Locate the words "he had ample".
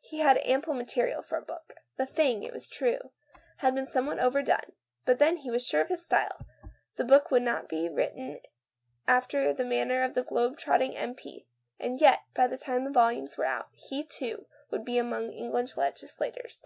0.00-0.72